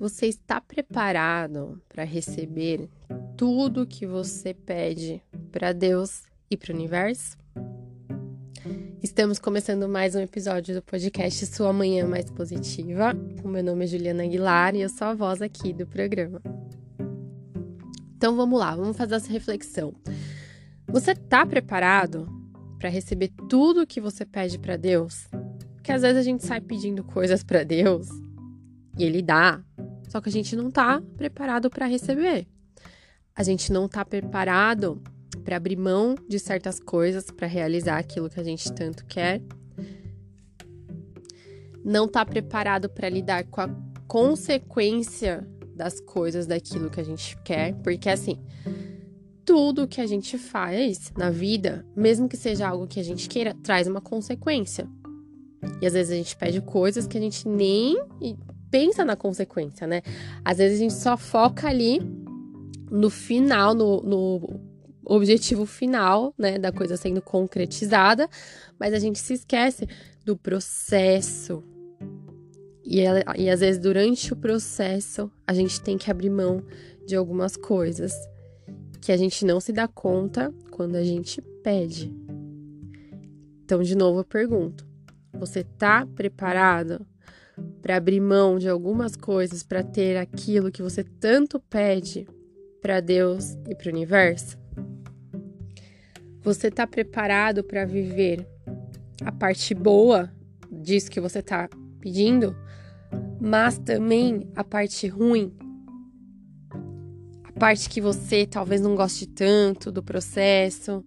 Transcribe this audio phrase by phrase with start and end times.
[0.00, 2.88] Você está preparado para receber
[3.36, 7.36] tudo que você pede para Deus e para o universo?
[9.02, 13.12] Estamos começando mais um episódio do podcast Sua Manhã Mais Positiva.
[13.44, 16.40] O meu nome é Juliana Aguilar e eu sou a voz aqui do programa.
[18.16, 19.92] Então vamos lá, vamos fazer essa reflexão.
[20.88, 22.26] Você está preparado
[22.78, 25.28] para receber tudo que você pede para Deus?
[25.74, 28.08] Porque às vezes a gente sai pedindo coisas para Deus
[28.98, 29.62] e ele dá,
[30.10, 32.48] só que a gente não tá preparado para receber.
[33.34, 35.00] A gente não tá preparado
[35.44, 39.40] para abrir mão de certas coisas para realizar aquilo que a gente tanto quer.
[41.84, 43.70] Não tá preparado para lidar com a
[44.08, 48.36] consequência das coisas daquilo que a gente quer, porque assim,
[49.44, 53.54] tudo que a gente faz na vida, mesmo que seja algo que a gente queira,
[53.62, 54.88] traz uma consequência.
[55.80, 57.96] E às vezes a gente pede coisas que a gente nem
[58.70, 60.02] pensa na consequência, né?
[60.44, 62.00] Às vezes a gente só foca ali
[62.90, 64.60] no final, no, no
[65.04, 68.28] objetivo final, né, da coisa sendo concretizada,
[68.78, 69.86] mas a gente se esquece
[70.24, 71.62] do processo.
[72.84, 73.00] E,
[73.36, 76.62] e às vezes durante o processo a gente tem que abrir mão
[77.06, 78.12] de algumas coisas
[79.00, 82.12] que a gente não se dá conta quando a gente pede.
[83.64, 84.86] Então, de novo, eu pergunto:
[85.32, 87.06] você tá preparado
[87.82, 92.26] para abrir mão de algumas coisas para ter aquilo que você tanto pede
[92.80, 94.58] para Deus e para o universo?
[96.42, 98.46] Você está preparado para viver
[99.24, 100.30] a parte boa
[100.70, 101.68] disso que você está
[102.00, 102.56] pedindo,
[103.40, 105.52] mas também a parte ruim?
[107.44, 111.04] A parte que você talvez não goste tanto do processo?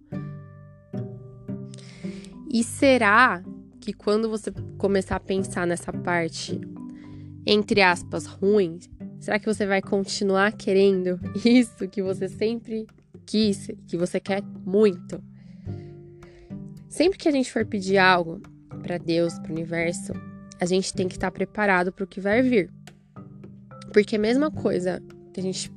[2.48, 3.42] E será
[3.84, 6.58] que quando você começar a pensar nessa parte,
[7.46, 8.78] entre aspas, ruim,
[9.20, 12.86] será que você vai continuar querendo isso que você sempre
[13.26, 15.22] quis, que você quer muito?
[16.88, 18.40] Sempre que a gente for pedir algo
[18.82, 20.12] para Deus, para o universo,
[20.58, 22.70] a gente tem que estar preparado para o que vai vir.
[23.92, 25.02] Porque a mesma coisa
[25.32, 25.70] que a gente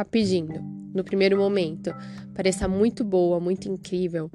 [0.00, 0.60] está pedindo
[0.94, 1.94] no primeiro momento
[2.38, 4.30] pareça muito boa, muito incrível,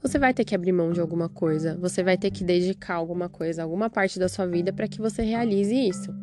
[0.00, 3.28] você vai ter que abrir mão de alguma coisa, você vai ter que dedicar alguma
[3.28, 6.14] coisa, alguma parte da sua vida para que você realize isso.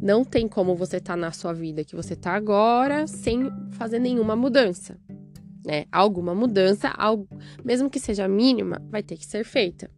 [0.00, 3.98] Não tem como você estar tá na sua vida que você está agora sem fazer
[3.98, 4.98] nenhuma mudança.
[5.62, 5.84] Né?
[5.92, 7.28] Alguma mudança, algo,
[7.62, 9.90] mesmo que seja mínima, vai ter que ser feita.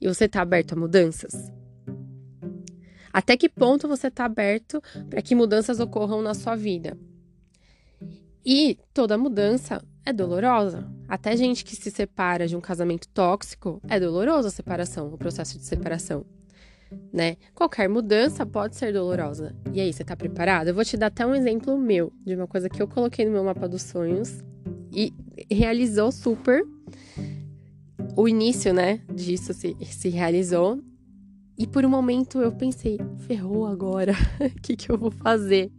[0.00, 1.52] E você está aberto a mudanças?
[3.12, 4.80] Até que ponto você está aberto
[5.10, 6.96] para que mudanças ocorram na sua vida?
[8.44, 10.86] E toda mudança é dolorosa.
[11.08, 15.58] Até gente que se separa de um casamento tóxico é doloroso a separação, o processo
[15.58, 16.26] de separação.
[17.12, 17.36] Né?
[17.54, 19.54] Qualquer mudança pode ser dolorosa.
[19.72, 20.68] E aí, você tá preparado?
[20.68, 23.32] Eu vou te dar até um exemplo meu de uma coisa que eu coloquei no
[23.32, 24.42] meu mapa dos sonhos
[24.92, 25.12] e
[25.50, 26.62] realizou super.
[28.16, 30.80] O início, né, disso se, se realizou.
[31.56, 35.72] E por um momento eu pensei, ferrou agora, o que, que eu vou fazer?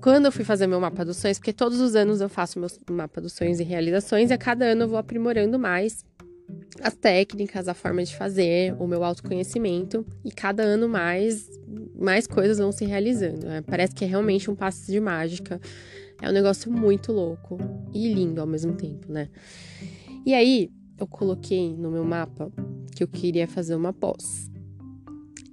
[0.00, 2.68] Quando eu fui fazer meu mapa dos sonhos, porque todos os anos eu faço meu
[2.90, 6.04] mapa dos sonhos e realizações, e a cada ano eu vou aprimorando mais
[6.80, 11.48] as técnicas, a forma de fazer, o meu autoconhecimento, e cada ano mais,
[11.98, 13.46] mais coisas vão se realizando.
[13.46, 13.62] Né?
[13.62, 15.60] Parece que é realmente um passo de mágica.
[16.20, 17.58] É um negócio muito louco
[17.92, 19.28] e lindo ao mesmo tempo, né?
[20.24, 22.50] E aí, eu coloquei no meu mapa
[22.94, 24.50] que eu queria fazer uma pós.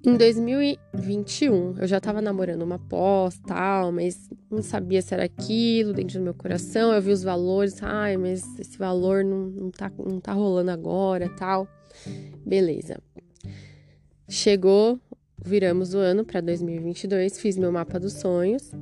[0.06, 5.94] Em 2021, eu já tava namorando uma pós, tal, mas não sabia se era aquilo
[5.94, 6.92] dentro do meu coração.
[6.92, 11.30] Eu vi os valores, ai, mas esse valor não, não, tá, não tá rolando agora,
[11.30, 11.66] tal.
[12.46, 13.02] Beleza.
[14.28, 15.00] Chegou,
[15.42, 18.74] viramos o ano para 2022, fiz meu mapa dos sonhos.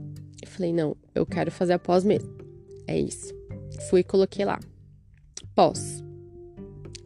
[0.41, 2.35] E falei, não, eu quero fazer a pós mesmo.
[2.87, 3.31] É isso.
[3.91, 4.59] Fui e coloquei lá.
[5.53, 6.03] Pós.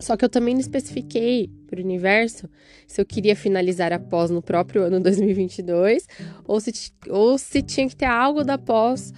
[0.06, 2.48] Só que eu também não especifiquei para o universo
[2.86, 6.06] se eu queria finalizar a pós no próprio ano 2022
[6.48, 6.72] ou se,
[7.10, 9.12] ou se tinha que ter algo da pós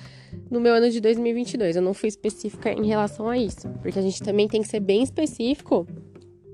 [0.50, 1.75] no meu ano de 2022.
[1.75, 4.80] Eu não fui específica em relação a isso, porque a gente também tem que ser
[4.80, 5.86] bem específico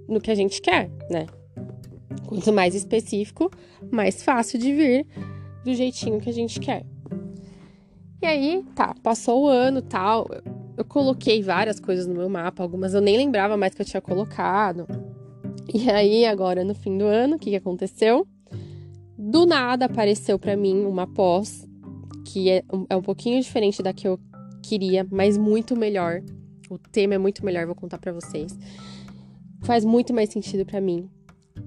[0.10, 1.28] no que a gente quer, né?
[2.26, 3.52] Quanto mais específico,
[3.92, 5.06] mais fácil de vir
[5.64, 6.84] do jeitinho que a gente quer.
[8.20, 10.28] E aí, tá, passou o ano tal.
[10.76, 14.02] Eu coloquei várias coisas no meu mapa, algumas eu nem lembrava mais que eu tinha
[14.02, 14.88] colocado.
[15.74, 18.28] E aí, agora no fim do ano, o que, aconteceu?
[19.18, 21.68] Do nada apareceu para mim uma pós
[22.26, 24.20] que é um, é um pouquinho diferente da que eu
[24.62, 26.22] queria, mas muito melhor.
[26.70, 28.58] O tema é muito melhor, vou contar para vocês.
[29.62, 31.10] Faz muito mais sentido para mim.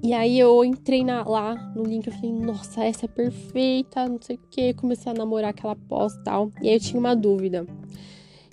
[0.02, 4.20] E aí eu entrei na, lá no link, eu falei, nossa, essa é perfeita, não
[4.20, 4.74] sei o que.
[4.74, 6.50] Comecei a namorar aquela pós e tal.
[6.60, 7.66] E aí eu tinha uma dúvida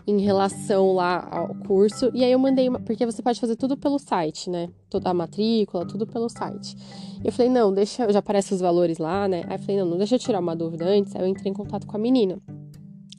[0.06, 2.12] em relação lá ao curso.
[2.14, 4.70] E aí eu mandei uma, porque você pode fazer tudo pelo site, né?
[4.90, 6.76] Toda a matrícula, tudo pelo site.
[7.24, 9.44] Eu falei, não, deixa, já aparece os valores lá, né?
[9.48, 11.16] Aí eu falei, não, não deixa eu tirar uma dúvida antes.
[11.16, 12.38] Aí eu entrei em contato com a menina.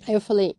[0.06, 0.56] Aí eu falei,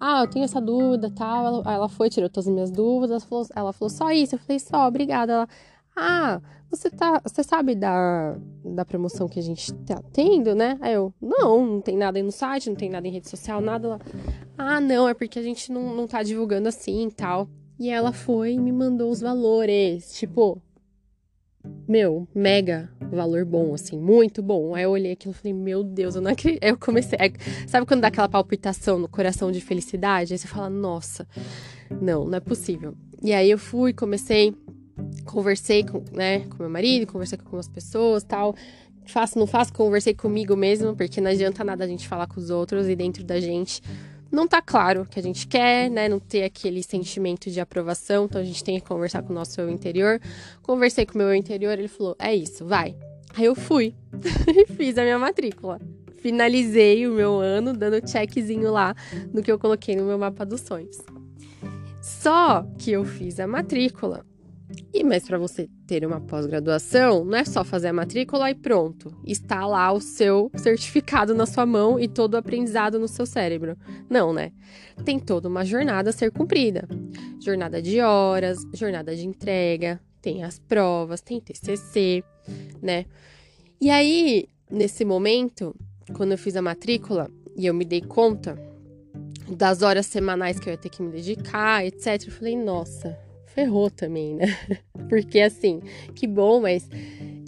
[0.00, 1.46] ah, eu tenho essa dúvida tal.
[1.46, 3.10] Ela, ela foi, tirou todas as minhas dúvidas.
[3.10, 4.36] Ela falou, ela falou só isso.
[4.36, 5.32] Eu falei, só, obrigada.
[5.32, 5.48] Ela,
[5.98, 6.40] ah,
[6.70, 10.78] você tá, você sabe da, da promoção que a gente tá tendo, né?
[10.80, 13.60] Aí eu, não, não tem nada aí no site, não tem nada em rede social,
[13.60, 14.00] nada lá.
[14.56, 17.48] Ah, não, é porque a gente não, não tá divulgando assim e tal.
[17.78, 20.60] E ela foi e me mandou os valores, tipo,
[21.88, 24.74] meu, mega valor bom, assim, muito bom.
[24.74, 26.62] Aí eu olhei aquilo e falei, meu Deus, eu não acredito.
[26.62, 27.18] Aí eu comecei.
[27.66, 30.34] Sabe quando dá aquela palpitação no coração de felicidade?
[30.34, 31.26] Aí você fala, nossa,
[32.00, 32.94] não, não é possível.
[33.22, 34.54] E aí eu fui, comecei
[35.28, 38.54] conversei com, né, com meu marido, conversei com algumas pessoas tal.
[39.06, 42.50] Faço, não faço, conversei comigo mesmo, porque não adianta nada a gente falar com os
[42.50, 43.80] outros e dentro da gente
[44.30, 46.08] não tá claro o que a gente quer, né?
[46.08, 49.58] Não ter aquele sentimento de aprovação, então a gente tem que conversar com o nosso
[49.60, 50.20] eu interior.
[50.62, 52.94] Conversei com o meu eu interior, ele falou: é isso, vai.
[53.34, 53.94] Aí eu fui
[54.48, 55.80] e fiz a minha matrícula.
[56.18, 58.94] Finalizei o meu ano dando checkzinho lá
[59.32, 60.98] no que eu coloquei no meu mapa dos sonhos.
[62.02, 64.27] Só que eu fiz a matrícula
[64.92, 69.14] e mas para você ter uma pós-graduação, não é só fazer a matrícula e pronto,
[69.24, 73.76] está lá o seu certificado na sua mão e todo o aprendizado no seu cérebro.
[74.08, 74.52] Não, né?
[75.04, 76.88] Tem toda uma jornada a ser cumprida.
[77.40, 82.24] Jornada de horas, jornada de entrega, tem as provas, tem TCC,
[82.82, 83.04] né?
[83.80, 85.76] E aí, nesse momento,
[86.14, 88.58] quando eu fiz a matrícula e eu me dei conta
[89.48, 93.27] das horas semanais que eu ia ter que me dedicar, etc, eu falei, nossa,
[93.58, 94.46] ferrou também, né?
[95.08, 95.80] Porque assim,
[96.14, 96.88] que bom, mas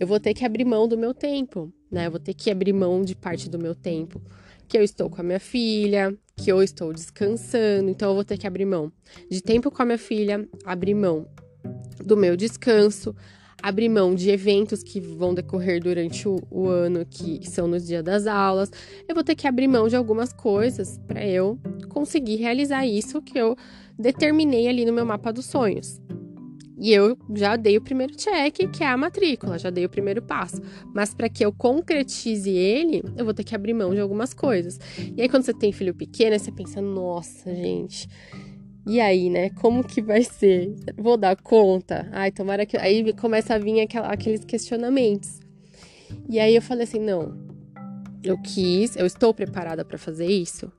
[0.01, 2.09] eu vou ter que abrir mão do meu tempo, né?
[2.09, 4.21] Eu vou ter que abrir mão de parte do meu tempo.
[4.67, 8.37] Que eu estou com a minha filha, que eu estou descansando, então eu vou ter
[8.37, 8.93] que abrir mão
[9.31, 11.29] de tempo com a minha filha, abrir mão
[12.05, 13.15] do meu descanso,
[13.63, 18.03] abrir mão de eventos que vão decorrer durante o, o, ano, que são nos dias
[18.03, 18.71] das aulas.
[19.09, 21.59] Eu vou ter que abrir mão de algumas coisas para eu
[21.89, 23.57] conseguir realizar isso que eu
[24.01, 26.01] determinei ali no meu mapa dos sonhos.
[26.81, 30.23] E eu já dei o primeiro check, que é a matrícula, já dei o primeiro
[30.23, 30.63] passo.
[30.95, 34.81] Mas para que eu concretize ele, eu vou ter que abrir mão de algumas coisas.
[35.15, 38.09] E aí, quando você tem filho pequeno, você pensa, nossa, gente.
[38.87, 39.51] E aí, né?
[39.51, 40.75] Como que vai ser?
[40.97, 42.09] Vou dar conta?
[42.13, 42.79] Ai, tomara que.
[42.79, 45.39] Aí começa a vir aqueles questionamentos.
[46.31, 47.37] E aí eu falei assim: não,
[48.25, 50.73] eu quis, eu estou preparada para fazer isso.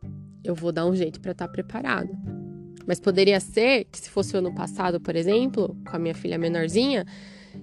[0.44, 2.10] Eu vou dar um jeito para estar tá preparada.
[2.92, 6.38] Mas poderia ser que se fosse o ano passado, por exemplo, com a minha filha
[6.38, 7.06] menorzinha,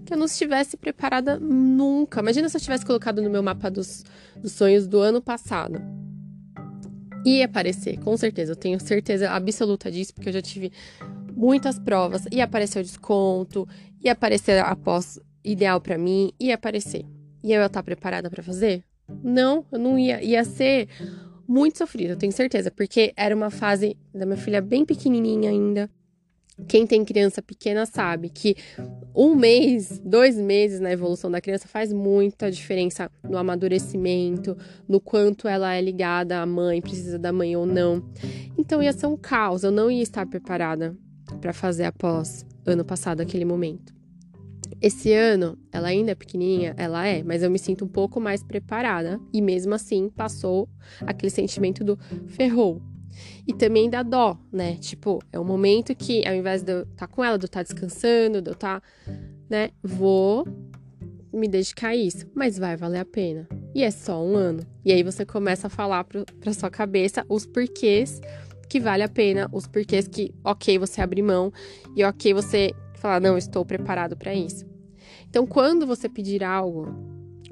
[0.06, 2.20] que eu não estivesse preparada nunca.
[2.20, 4.06] Imagina se eu tivesse colocado no meu mapa dos,
[4.40, 5.82] dos sonhos do ano passado.
[7.26, 8.52] Ia aparecer, com certeza.
[8.52, 10.72] Eu tenho certeza absoluta disso, porque eu já tive
[11.36, 12.24] muitas provas.
[12.32, 13.68] Ia aparecer o desconto,
[14.02, 17.04] ia aparecer a pós ideal para mim, ia aparecer.
[17.44, 18.82] E eu ia estar preparada para fazer?
[19.22, 20.24] Não, eu não ia.
[20.24, 20.88] Ia ser
[21.48, 25.90] muito sofrido, eu tenho certeza, porque era uma fase da minha filha bem pequenininha ainda.
[26.66, 28.56] Quem tem criança pequena sabe que
[29.14, 34.56] um mês, dois meses na evolução da criança faz muita diferença no amadurecimento,
[34.88, 38.02] no quanto ela é ligada à mãe, precisa da mãe ou não.
[38.58, 40.96] Então ia ser um caos, eu não ia estar preparada
[41.40, 43.97] para fazer após ano passado aquele momento.
[44.80, 48.42] Esse ano, ela ainda é pequenininha, ela é, mas eu me sinto um pouco mais
[48.42, 50.68] preparada e mesmo assim passou
[51.06, 52.80] aquele sentimento do ferrou.
[53.46, 54.76] E também da dó, né?
[54.76, 57.48] Tipo, é um momento que ao invés de eu estar tá com ela, de eu
[57.48, 58.86] estar tá descansando, de eu estar, tá,
[59.50, 60.46] né, vou
[61.32, 63.48] me dedicar a isso, mas vai valer a pena.
[63.74, 64.64] E é só um ano.
[64.84, 68.20] E aí você começa a falar pro, pra sua cabeça os porquês
[68.68, 71.52] que vale a pena, os porquês que, ok, você abre mão
[71.96, 74.67] e ok, você falar, não, estou preparado para isso.
[75.28, 76.88] Então, quando você pedir algo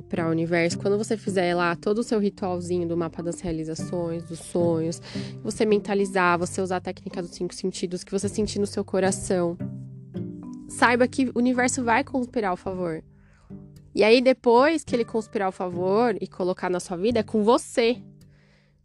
[0.08, 4.24] para o universo, quando você fizer lá todo o seu ritualzinho do mapa das realizações,
[4.24, 5.00] dos sonhos,
[5.42, 9.56] você mentalizar, você usar a técnica dos cinco sentidos, que você sentir no seu coração,
[10.68, 13.02] saiba que o universo vai conspirar ao favor.
[13.94, 17.42] E aí, depois que ele conspirar ao favor e colocar na sua vida, é com
[17.42, 17.96] você.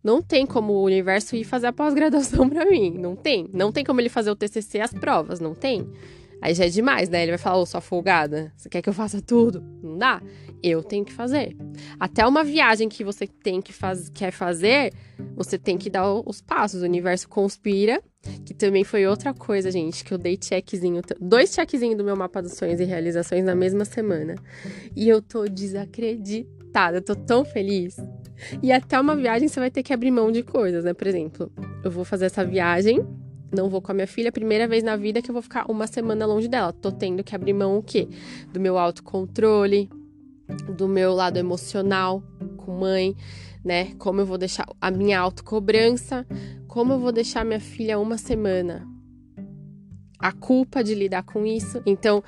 [0.04, 2.98] Não tem como o universo ir fazer a pós-graduação para mim.
[2.98, 3.50] Não tem.
[3.54, 5.40] Não tem como ele fazer o TCC as provas.
[5.40, 5.88] Não tem.
[6.42, 7.22] Aí já é demais, né?
[7.22, 9.64] Ele vai falar, ô, sua folgada, você quer que eu faça tudo?
[9.84, 10.22] Não dá.
[10.64, 11.56] Eu tenho que fazer.
[12.00, 14.92] Até uma viagem que você tem que faz, quer fazer,
[15.36, 16.82] você tem que dar os passos.
[16.82, 18.02] O universo conspira
[18.46, 22.42] que também foi outra coisa, gente, que eu dei checkzinho, dois checkzinhos do meu mapa
[22.42, 24.36] dos sonhos e realizações na mesma semana.
[24.96, 27.98] E eu tô desacreditada, eu tô tão feliz.
[28.62, 30.94] E até uma viagem você vai ter que abrir mão de coisas, né?
[30.94, 31.52] Por exemplo,
[31.84, 33.06] eu vou fazer essa viagem,
[33.52, 35.88] não vou com a minha filha, primeira vez na vida que eu vou ficar uma
[35.88, 36.72] semana longe dela.
[36.72, 38.08] Tô tendo que abrir mão o quê?
[38.52, 39.90] Do meu autocontrole,
[40.78, 42.24] do meu lado emocional
[42.58, 43.16] com mãe,
[43.64, 43.94] né?
[43.96, 46.26] Como eu vou deixar a minha autocobrança,
[46.68, 48.88] como eu vou deixar minha filha uma semana.
[50.18, 51.82] A culpa de lidar com isso.
[51.86, 52.24] Então,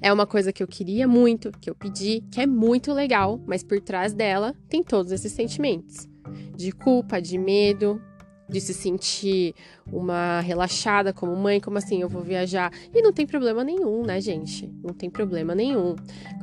[0.00, 3.62] é uma coisa que eu queria muito, que eu pedi, que é muito legal, mas
[3.62, 6.08] por trás dela tem todos esses sentimentos
[6.56, 8.00] de culpa, de medo,
[8.48, 9.54] de se sentir
[9.92, 12.72] uma relaxada como mãe, como assim, eu vou viajar.
[12.94, 14.66] E não tem problema nenhum, né, gente?
[14.82, 15.94] Não tem problema nenhum.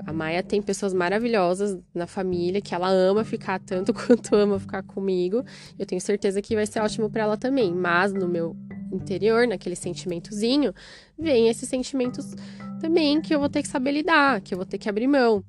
[0.05, 4.83] A Maia tem pessoas maravilhosas na família que ela ama ficar tanto quanto ama ficar
[4.83, 5.43] comigo.
[5.79, 7.73] Eu tenho certeza que vai ser ótimo para ela também.
[7.73, 8.55] Mas no meu
[8.91, 10.73] interior, naquele sentimentozinho,
[11.17, 12.35] vem esses sentimentos
[12.79, 15.43] também que eu vou ter que saber lidar, que eu vou ter que abrir mão.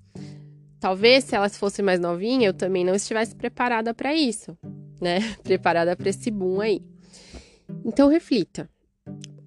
[0.81, 4.57] Talvez se ela fosse mais novinha, eu também não estivesse preparada para isso
[5.00, 5.19] né?
[5.43, 6.83] Preparada para esse boom aí.
[7.85, 8.69] Então reflita.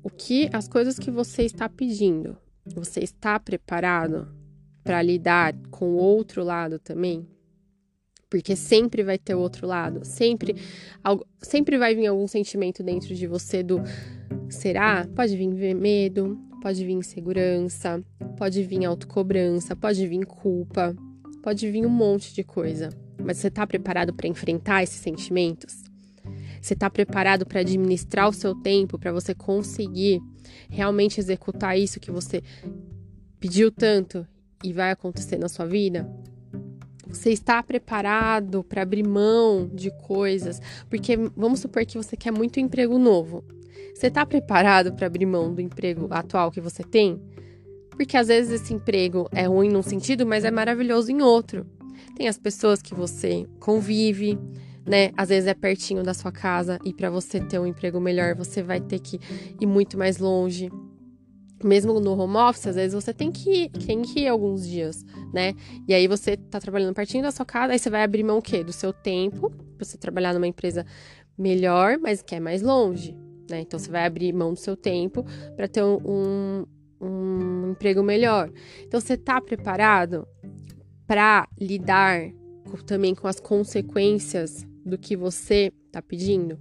[0.03, 4.27] O que as coisas que você está pedindo, você está preparado
[4.83, 7.27] para lidar com o outro lado também?
[8.29, 10.55] Porque sempre vai ter o outro lado, sempre
[11.41, 13.81] sempre vai vir algum sentimento dentro de você do
[14.49, 15.05] será?
[15.15, 18.03] Pode vir medo, pode vir insegurança,
[18.37, 20.95] pode vir autocobrança, pode vir culpa,
[21.41, 22.89] pode vir um monte de coisa.
[23.23, 25.83] Mas você está preparado para enfrentar esses sentimentos?
[26.61, 30.21] Você está preparado para administrar o seu tempo, para você conseguir
[30.69, 32.43] realmente executar isso que você
[33.39, 34.27] pediu tanto
[34.63, 36.09] e vai acontecer na sua vida?
[37.07, 40.61] Você está preparado para abrir mão de coisas?
[40.89, 43.43] Porque vamos supor que você quer muito emprego novo.
[43.95, 47.19] Você está preparado para abrir mão do emprego atual que você tem?
[47.89, 51.65] Porque às vezes esse emprego é ruim num sentido, mas é maravilhoso em outro.
[52.19, 54.37] Tem as pessoas que você convive,
[54.85, 55.11] né?
[55.15, 58.61] Às vezes é pertinho da sua casa e para você ter um emprego melhor, você
[58.61, 59.17] vai ter que
[59.57, 60.69] ir muito mais longe.
[61.63, 65.05] Mesmo no home office, às vezes você tem que, ir, tem que ir alguns dias,
[65.33, 65.53] né?
[65.87, 68.41] E aí você tá trabalhando pertinho da sua casa, aí você vai abrir mão o
[68.41, 68.65] quê?
[68.65, 70.85] Do seu tempo, pra você trabalhar numa empresa
[71.37, 73.15] melhor, mas que é mais longe,
[73.49, 73.61] né?
[73.61, 75.23] Então você vai abrir mão do seu tempo
[75.55, 76.65] para ter um, um,
[76.99, 78.51] um emprego melhor.
[78.83, 80.27] Então você tá preparado
[81.09, 82.31] para lidar
[82.85, 86.59] também com as consequências do que você está pedindo?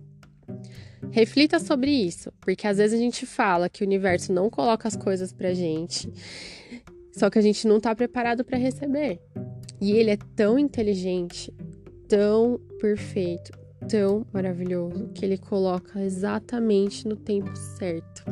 [1.10, 4.96] Reflita sobre isso, porque às vezes a gente fala que o universo não coloca as
[4.96, 6.10] coisas pra gente,
[7.12, 9.20] só que a gente não tá preparado para receber.
[9.82, 11.52] E ele é tão inteligente,
[12.08, 13.52] tão perfeito,
[13.86, 18.24] tão maravilhoso que ele coloca exatamente no tempo certo.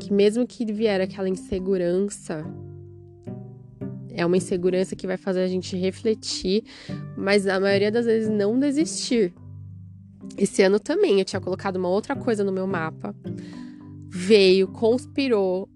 [0.00, 2.42] Que mesmo que vier aquela insegurança
[4.14, 6.64] é uma insegurança que vai fazer a gente refletir,
[7.16, 9.34] mas a maioria das vezes não desistir.
[10.38, 13.14] Esse ano também eu tinha colocado uma outra coisa no meu mapa.
[14.08, 15.68] Veio, conspirou.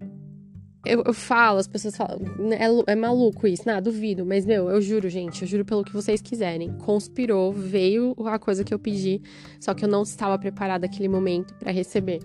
[0.87, 2.21] Eu, eu falo, as pessoas falam,
[2.53, 5.93] é, é maluco isso, nada, duvido, mas meu, eu juro, gente, eu juro pelo que
[5.93, 6.73] vocês quiserem.
[6.79, 9.21] Conspirou, veio a coisa que eu pedi,
[9.61, 12.21] só que eu não estava preparada naquele momento para receber.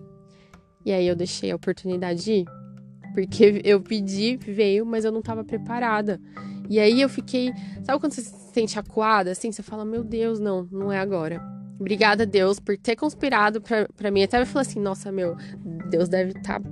[0.86, 2.63] E aí eu deixei a oportunidade de ir.
[3.14, 6.20] Porque eu pedi, veio, mas eu não estava preparada.
[6.70, 7.52] E aí eu fiquei.
[7.84, 9.52] Sabe quando você se sente acuada assim?
[9.52, 11.42] Você fala, meu Deus, não, não é agora.
[11.80, 14.24] Obrigada, Deus, por ter conspirado pra mim.
[14.24, 15.36] Até eu falei assim, nossa, meu,
[15.90, 16.70] Deus deve estar tá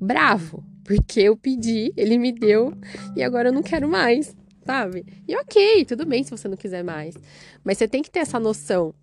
[0.00, 0.64] bravo.
[0.82, 2.72] Porque eu pedi, ele me deu,
[3.16, 5.04] e agora eu não quero mais, sabe?
[5.26, 7.16] E ok, tudo bem se você não quiser mais.
[7.64, 8.94] Mas você tem que ter essa noção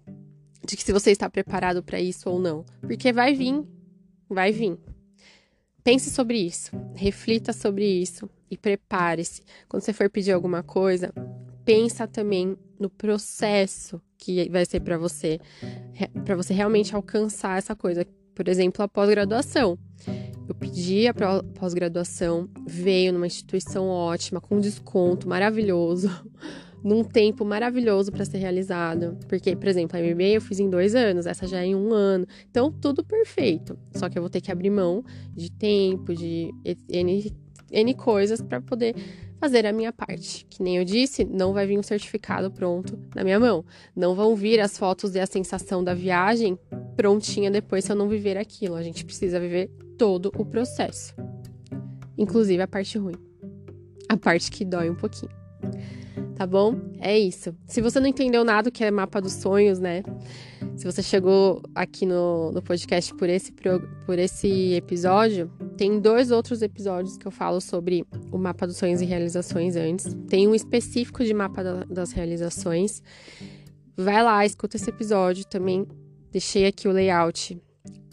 [0.65, 2.65] de que se você está preparado para isso ou não.
[2.79, 3.63] Porque vai vir,
[4.29, 4.77] vai vir.
[5.83, 9.41] Pense sobre isso, reflita sobre isso e prepare-se.
[9.67, 11.13] Quando você for pedir alguma coisa,
[11.65, 15.39] pensa também no processo que vai ser para você,
[16.23, 18.05] para você realmente alcançar essa coisa.
[18.33, 19.77] Por exemplo, a pós-graduação.
[20.47, 26.09] Eu pedi a pós-graduação, veio numa instituição ótima, com desconto maravilhoso.
[26.83, 29.17] Num tempo maravilhoso para ser realizado.
[29.27, 31.93] Porque, por exemplo, a MBA eu fiz em dois anos, essa já é em um
[31.93, 32.27] ano.
[32.49, 33.77] Então, tudo perfeito.
[33.95, 36.51] Só que eu vou ter que abrir mão de tempo, de
[36.89, 37.33] N,
[37.71, 38.95] N coisas para poder
[39.39, 40.45] fazer a minha parte.
[40.49, 43.63] Que nem eu disse, não vai vir um certificado pronto na minha mão.
[43.95, 46.59] Não vão vir as fotos e a sensação da viagem
[46.95, 48.75] prontinha depois se eu não viver aquilo.
[48.75, 51.15] A gente precisa viver todo o processo.
[52.17, 53.15] Inclusive a parte ruim.
[54.09, 55.31] A parte que dói um pouquinho
[56.43, 56.75] tá bom?
[56.99, 57.55] É isso.
[57.65, 60.03] Se você não entendeu nada que é mapa dos sonhos, né?
[60.75, 63.53] Se você chegou aqui no, no podcast por esse,
[64.05, 68.99] por esse episódio, tem dois outros episódios que eu falo sobre o mapa dos sonhos
[68.99, 70.17] e realizações antes.
[70.27, 73.01] Tem um específico de mapa da, das realizações.
[73.95, 75.45] Vai lá, escuta esse episódio.
[75.47, 75.87] Também
[76.29, 77.57] deixei aqui o layout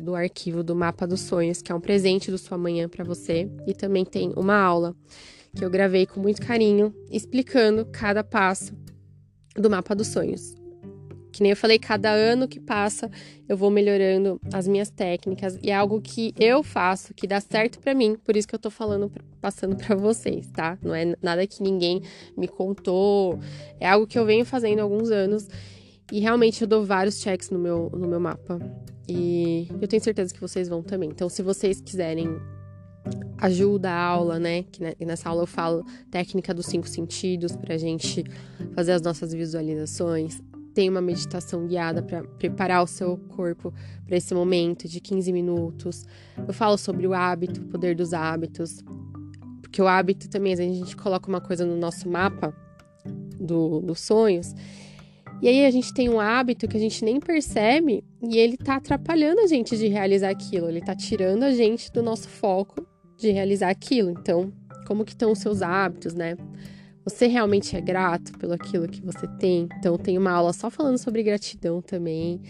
[0.00, 3.50] do arquivo do mapa dos sonhos, que é um presente do sua manhã para você.
[3.66, 4.94] E também tem uma aula
[5.54, 8.74] que eu gravei com muito carinho, explicando cada passo
[9.56, 10.54] do mapa dos sonhos.
[11.32, 13.10] Que nem eu falei, cada ano que passa
[13.48, 17.78] eu vou melhorando as minhas técnicas e é algo que eu faço que dá certo
[17.78, 20.76] para mim, por isso que eu tô falando, passando para vocês, tá?
[20.82, 22.02] Não é nada que ninguém
[22.36, 23.38] me contou,
[23.78, 25.48] é algo que eu venho fazendo há alguns anos
[26.12, 28.58] e realmente eu dou vários checks no meu, no meu mapa.
[29.08, 31.08] E eu tenho certeza que vocês vão também.
[31.08, 32.28] Então, se vocês quiserem
[33.40, 34.64] ajuda a aula, né?
[34.64, 38.24] Que nessa aula eu falo técnica dos cinco sentidos para a gente
[38.74, 40.40] fazer as nossas visualizações.
[40.74, 43.72] Tem uma meditação guiada para preparar o seu corpo
[44.06, 46.04] para esse momento de 15 minutos.
[46.46, 48.78] Eu falo sobre o hábito, o poder dos hábitos.
[49.60, 52.54] Porque o hábito também, a gente coloca uma coisa no nosso mapa
[53.40, 54.54] do, dos sonhos.
[55.42, 58.76] E aí a gente tem um hábito que a gente nem percebe e ele tá
[58.76, 60.68] atrapalhando a gente de realizar aquilo.
[60.68, 62.86] Ele tá tirando a gente do nosso foco
[63.20, 64.10] de realizar aquilo.
[64.10, 64.52] Então,
[64.86, 66.36] como que estão os seus hábitos, né?
[67.04, 69.68] Você realmente é grato pelo aquilo que você tem?
[69.78, 72.40] Então, tem uma aula só falando sobre gratidão também.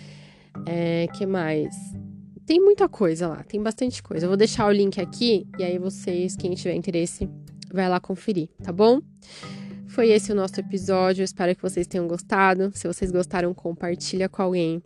[0.67, 1.75] É, que mais?
[2.47, 4.27] Tem muita coisa lá, tem bastante coisa.
[4.27, 7.29] Eu vou deixar o link aqui e aí vocês, quem tiver interesse,
[7.73, 9.01] vai lá conferir, tá bom?
[9.87, 11.23] Foi esse o nosso episódio.
[11.23, 12.71] Espero que vocês tenham gostado.
[12.75, 14.83] Se vocês gostaram, compartilha com alguém.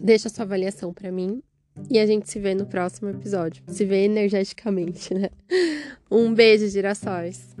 [0.00, 1.42] Deixa sua avaliação para mim
[1.90, 3.62] e a gente se vê no próximo episódio.
[3.66, 5.30] Se vê energeticamente, né?
[6.10, 7.54] Um beijo, girassóis!